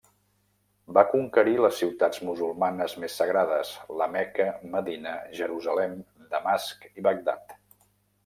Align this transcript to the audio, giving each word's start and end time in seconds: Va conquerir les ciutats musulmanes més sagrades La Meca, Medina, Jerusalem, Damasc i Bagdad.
Va 0.97 1.01
conquerir 1.09 1.51
les 1.65 1.75
ciutats 1.81 2.21
musulmanes 2.29 2.95
més 3.03 3.17
sagrades 3.21 3.73
La 4.01 4.07
Meca, 4.15 4.47
Medina, 4.77 5.13
Jerusalem, 5.41 5.93
Damasc 6.35 6.89
i 6.93 7.05
Bagdad. 7.09 7.55